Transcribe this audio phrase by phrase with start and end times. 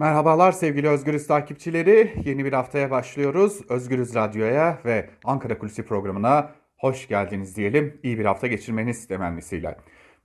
[0.00, 2.12] Merhabalar sevgili Özgürüz takipçileri.
[2.24, 3.70] Yeni bir haftaya başlıyoruz.
[3.70, 8.00] Özgürüz Radyo'ya ve Ankara Kulisi programına hoş geldiniz diyelim.
[8.02, 9.76] İyi bir hafta geçirmeniz temennisiyle.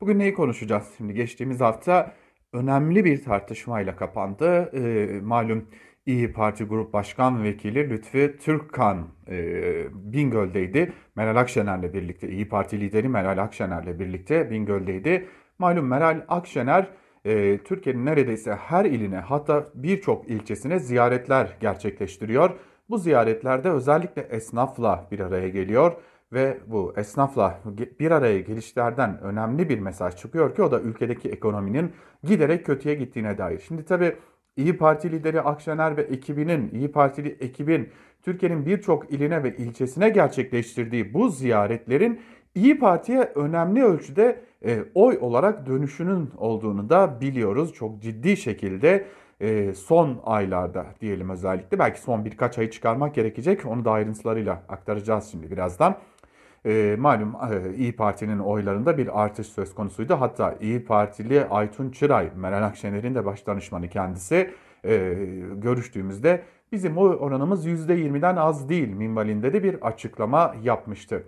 [0.02, 0.94] Bugün neyi konuşacağız?
[0.98, 2.12] Şimdi geçtiğimiz hafta
[2.54, 4.72] önemli bir tartışmayla kapandı.
[4.74, 5.66] Ee, malum
[6.06, 9.38] İyi Parti Grup Başkan Vekili Lütfi Türkkan e,
[9.94, 10.94] Bingöl'deydi.
[11.16, 15.28] Meral Akşener'le birlikte, İyi Parti lideri Meral Akşener'le birlikte Bingöl'deydi.
[15.60, 16.88] Malum Meral Akşener
[17.26, 22.50] e, Türkiye'nin neredeyse her iline hatta birçok ilçesine ziyaretler gerçekleştiriyor.
[22.90, 25.94] Bu ziyaretlerde özellikle esnafla bir araya geliyor
[26.34, 27.60] ve bu esnafla
[28.00, 31.92] bir araya gelişlerden önemli bir mesaj çıkıyor ki o da ülkedeki ekonominin
[32.24, 33.60] giderek kötüye gittiğine dair.
[33.68, 34.16] Şimdi tabii
[34.58, 37.90] İyi Parti lideri Akşener ve ekibinin, İyi Partili ekibin
[38.22, 42.20] Türkiye'nin birçok iline ve ilçesine gerçekleştirdiği bu ziyaretlerin
[42.56, 47.74] İyi Parti'ye önemli ölçüde e, oy olarak dönüşünün olduğunu da biliyoruz.
[47.74, 49.06] Çok ciddi şekilde
[49.42, 53.66] e, son aylarda diyelim özellikle belki son birkaç ayı çıkarmak gerekecek.
[53.66, 55.96] Onu da ayrıntılarıyla aktaracağız şimdi birazdan.
[56.66, 60.14] E, malum e, İyi Parti'nin oylarında bir artış söz konusuydu.
[60.20, 64.52] Hatta İyi Partili Aytun Çıray, Meral Akşener'in de baş danışmanı kendisi
[64.86, 65.14] e,
[65.56, 71.24] görüştüğümüzde bizim oy oranımız %20'den az değil minvalinde de bir açıklama yapmıştı.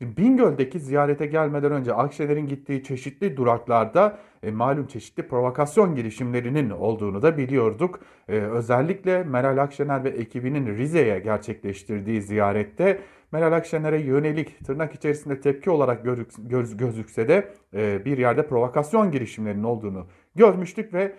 [0.00, 7.38] Bingöl'deki ziyarete gelmeden önce Akşener'in gittiği çeşitli duraklarda e, malum çeşitli provokasyon girişimlerinin olduğunu da
[7.38, 8.00] biliyorduk.
[8.28, 12.98] E, özellikle Meral Akşener ve ekibinin Rize'ye gerçekleştirdiği ziyarette
[13.32, 16.04] Meral Akşener'e yönelik tırnak içerisinde tepki olarak
[16.38, 21.12] göz, gözükse de e, bir yerde provokasyon girişimlerinin olduğunu görmüştük ve e,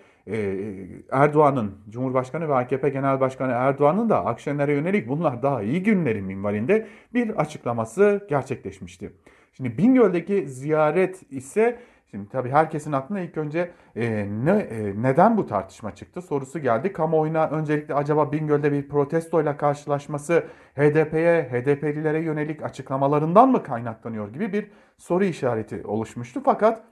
[1.10, 6.86] Erdoğan'ın, Cumhurbaşkanı ve AKP Genel Başkanı Erdoğan'ın da Akşener'e yönelik bunlar daha iyi günlerin minvalinde
[7.14, 9.12] bir açıklaması gerçekleşmişti.
[9.52, 11.80] Şimdi Bingöl'deki ziyaret ise
[12.14, 16.92] Şimdi tabii herkesin aklına ilk önce e, ne, e, neden bu tartışma çıktı sorusu geldi.
[16.92, 24.70] Kamuoyuna öncelikle acaba Bingöl'de bir protestoyla karşılaşması HDP'ye, HDP'lilere yönelik açıklamalarından mı kaynaklanıyor gibi bir
[24.98, 26.40] soru işareti oluşmuştu.
[26.44, 26.82] Fakat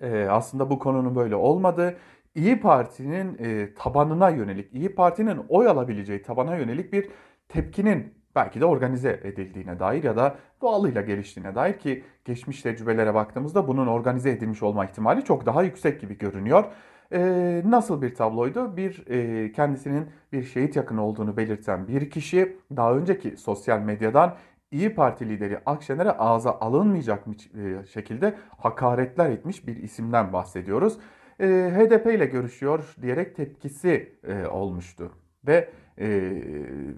[0.00, 1.96] e, aslında bu konunun böyle olmadı.
[2.34, 7.10] İyi Parti'nin e, tabanına yönelik, İyi Parti'nin oy alabileceği tabana yönelik bir
[7.48, 13.68] tepkinin belki de organize edildiğine dair ya da doğalıyla geliştiğine dair ki geçmiş tecrübelere baktığımızda
[13.68, 16.64] bunun organize edilmiş olma ihtimali çok daha yüksek gibi görünüyor.
[17.12, 18.76] Ee, nasıl bir tabloydu?
[18.76, 24.36] Bir e, kendisinin bir şehit yakını olduğunu belirten bir kişi daha önceki sosyal medyadan
[24.70, 30.98] İyi Parti lideri Akşener'e ağza alınmayacak e, şekilde hakaretler etmiş bir isimden bahsediyoruz.
[31.40, 35.12] E, HDP ile görüşüyor diyerek tepkisi e, olmuştu.
[35.46, 36.32] Ve e,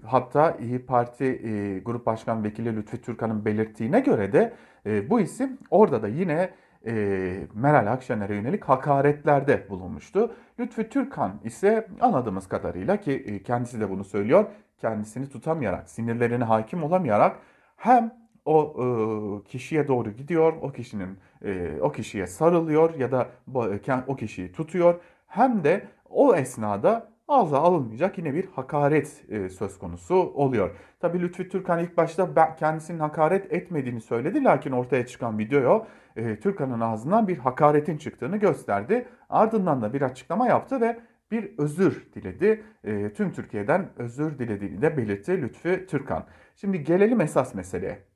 [0.05, 4.53] hatta İyi Parti e, Grup Başkan Vekili Lütfi Türkan'ın belirttiğine göre de
[4.85, 6.49] e, bu isim orada da yine
[6.87, 6.93] e,
[7.53, 10.35] Meral Akşener'e yönelik hakaretlerde bulunmuştu.
[10.59, 14.45] Lütfi Türkan ise anladığımız kadarıyla ki e, kendisi de bunu söylüyor,
[14.77, 17.37] kendisini tutamayarak, sinirlerine hakim olamayarak
[17.77, 23.29] hem o e, kişiye doğru gidiyor, o kişinin e, o kişiye sarılıyor ya da
[24.07, 30.15] o kişiyi tutuyor hem de o esnada ağza alınmayacak yine bir hakaret e, söz konusu
[30.15, 30.75] oluyor.
[30.99, 36.79] Tabii Lütfi Türkan ilk başta kendisinin hakaret etmediğini söyledi lakin ortaya çıkan video e, Türkan'ın
[36.79, 39.07] ağzından bir hakaretin çıktığını gösterdi.
[39.29, 40.99] Ardından da bir açıklama yaptı ve
[41.31, 42.63] bir özür diledi.
[42.83, 46.25] E, tüm Türkiye'den özür dilediğini de belirtti Lütfi Türkan.
[46.55, 48.14] Şimdi gelelim esas meseleye.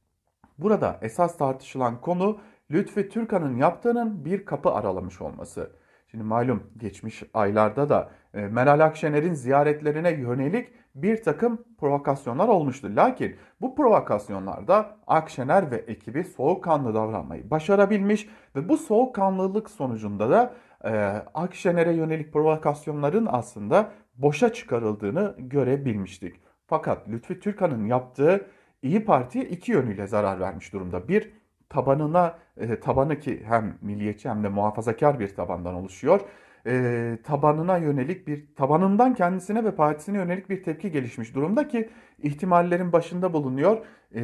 [0.62, 2.38] Burada esas tartışılan konu
[2.72, 5.72] Lütfi Türkan'ın yaptığının bir kapı aralamış olması.
[6.12, 12.88] Şimdi malum geçmiş aylarda da e, Meral Akşener'in ziyaretlerine yönelik bir takım provokasyonlar olmuştu.
[12.96, 20.54] Lakin bu provokasyonlarda Akşener ve ekibi soğukkanlı davranmayı başarabilmiş ve bu soğukkanlılık sonucunda da
[20.84, 20.92] e,
[21.34, 26.36] Akşener'e yönelik provokasyonların aslında boşa çıkarıldığını görebilmiştik.
[26.68, 28.48] Fakat Lütfi Türkan'ın yaptığı
[28.82, 31.08] İyi Parti'ye iki yönüyle zarar vermiş durumda.
[31.08, 31.32] Bir,
[31.70, 36.22] tabanına, e, tabanı ki hem milliyetçi hem de muhafazakar bir tabandan oluşuyor.
[36.68, 41.90] E, tabanına yönelik bir, tabanından kendisine ve partisine yönelik bir tepki gelişmiş durumda ki
[42.24, 43.86] ihtimallerin başında bulunuyor.
[44.16, 44.22] E,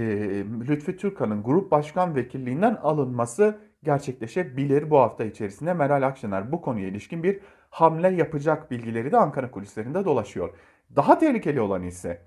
[0.67, 5.73] Lütfi Türkan'ın grup başkan vekilliğinden alınması gerçekleşebilir bu hafta içerisinde.
[5.73, 10.49] Meral Akşener bu konuya ilişkin bir hamle yapacak bilgileri de Ankara kulislerinde dolaşıyor.
[10.95, 12.21] Daha tehlikeli olan ise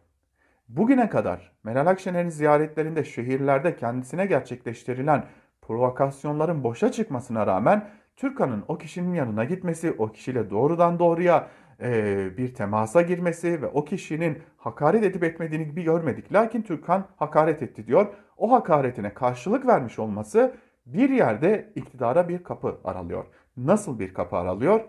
[0.68, 5.24] Bugüne kadar Meral Akşener'in ziyaretlerinde şehirlerde kendisine gerçekleştirilen
[5.62, 11.48] provokasyonların boşa çıkmasına rağmen Türkan'ın o kişinin yanına gitmesi, o kişiyle doğrudan doğruya
[11.82, 16.32] e, bir temasa girmesi ve o kişinin hakaret edip etmediğini bir görmedik.
[16.32, 18.06] Lakin Türkan hakaret etti diyor.
[18.36, 20.54] O hakaretine karşılık vermiş olması
[20.86, 23.24] bir yerde iktidara bir kapı aralıyor.
[23.56, 24.80] Nasıl bir kapı aralıyor?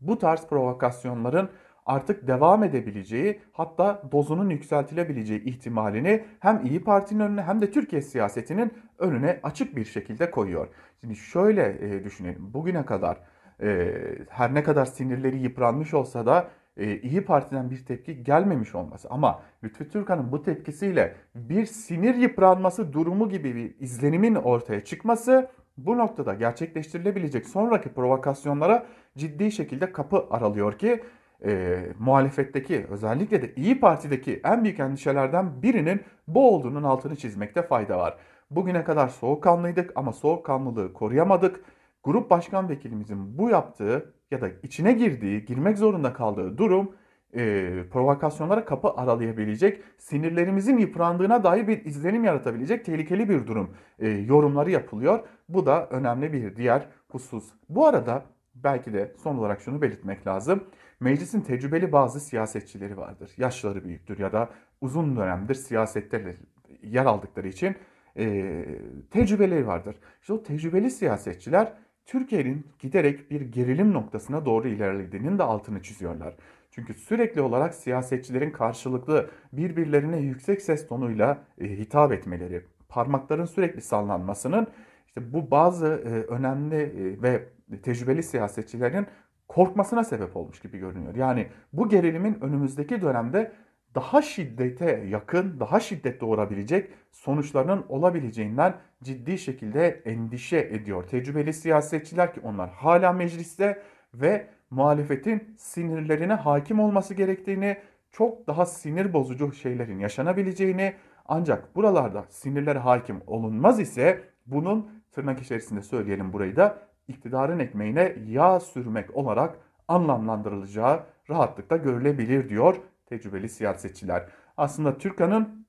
[0.00, 1.50] Bu tarz provokasyonların
[1.86, 8.72] artık devam edebileceği hatta dozunun yükseltilebileceği ihtimalini hem İyi Parti'nin önüne hem de Türkiye siyasetinin
[8.98, 10.68] önüne açık bir şekilde koyuyor.
[11.00, 12.54] Şimdi şöyle e, düşünelim.
[12.54, 13.18] Bugüne kadar
[13.62, 13.92] e,
[14.28, 19.42] her ne kadar sinirleri yıpranmış olsa da e, İyi Parti'den bir tepki gelmemiş olması ama
[19.64, 25.48] Lütfü Türkan'ın bu tepkisiyle bir sinir yıpranması durumu gibi bir izlenimin ortaya çıkması
[25.78, 28.86] bu noktada gerçekleştirilebilecek sonraki provokasyonlara
[29.16, 31.02] ciddi şekilde kapı aralıyor ki
[31.44, 37.98] e, muhalefetteki özellikle de İyi Parti'deki en büyük endişelerden birinin bu olduğunun altını çizmekte fayda
[37.98, 38.16] var.
[38.50, 41.60] Bugüne kadar soğukkanlıydık ama soğukkanlılığı koruyamadık.
[42.04, 46.94] Grup başkan vekilimizin bu yaptığı ya da içine girdiği, girmek zorunda kaldığı durum
[47.34, 54.70] e, provokasyonlara kapı aralayabilecek, sinirlerimizin yıprandığına dair bir izlenim yaratabilecek tehlikeli bir durum e, yorumları
[54.70, 55.20] yapılıyor.
[55.48, 57.44] Bu da önemli bir diğer husus.
[57.68, 58.24] Bu arada
[58.54, 60.64] belki de son olarak şunu belirtmek lazım.
[61.00, 63.30] Meclisin tecrübeli bazı siyasetçileri vardır.
[63.36, 64.50] Yaşları büyüktür ya da
[64.80, 66.36] uzun dönemdir siyasette
[66.82, 67.76] yer aldıkları için
[68.16, 68.64] e,
[69.10, 69.96] tecrübeleri vardır.
[70.20, 71.72] İşte o tecrübeli siyasetçiler
[72.06, 76.34] Türkiye'nin giderek bir gerilim noktasına doğru ilerlediğinin de altını çiziyorlar.
[76.70, 84.66] Çünkü sürekli olarak siyasetçilerin karşılıklı birbirlerine yüksek ses tonuyla e, hitap etmeleri, parmakların sürekli sallanmasının
[85.06, 87.48] işte bu bazı e, önemli e, ve
[87.82, 89.06] tecrübeli siyasetçilerin
[89.48, 91.14] korkmasına sebep olmuş gibi görünüyor.
[91.14, 93.52] Yani bu gerilimin önümüzdeki dönemde
[93.94, 101.02] daha şiddete yakın, daha şiddet doğurabilecek sonuçlarının olabileceğinden ciddi şekilde endişe ediyor.
[101.08, 103.82] Tecrübeli siyasetçiler ki onlar hala mecliste
[104.14, 107.76] ve muhalefetin sinirlerine hakim olması gerektiğini,
[108.12, 110.94] çok daha sinir bozucu şeylerin yaşanabileceğini
[111.28, 118.60] ancak buralarda sinirlere hakim olunmaz ise bunun tırnak içerisinde söyleyelim burayı da iktidarın ekmeğine yağ
[118.60, 119.58] sürmek olarak
[119.88, 122.76] anlamlandırılacağı rahatlıkla görülebilir diyor
[123.06, 124.28] tecrübeli siyasetçiler.
[124.56, 125.66] Aslında Türkan'ın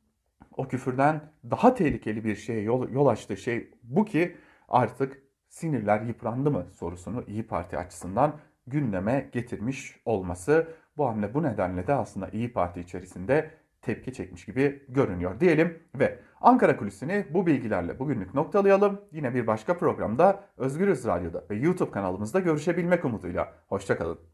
[0.57, 4.37] o küfürden daha tehlikeli bir şeye yol, yol açtığı şey bu ki
[4.69, 8.33] artık sinirler yıprandı mı sorusunu İyi Parti açısından
[8.67, 10.67] gündeme getirmiş olması.
[10.97, 13.51] Bu hamle bu nedenle de aslında İyi Parti içerisinde
[13.87, 19.01] tepki çekmiş gibi görünüyor diyelim ve Ankara Kulisi'ni bu bilgilerle bugünlük noktalayalım.
[19.11, 23.53] Yine bir başka programda Özgürüz Radyo'da ve YouTube kanalımızda görüşebilmek umuduyla.
[23.67, 24.19] Hoşçakalın.